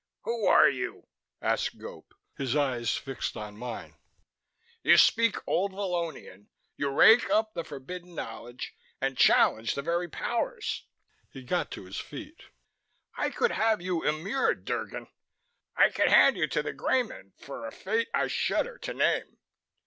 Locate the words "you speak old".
4.81-5.73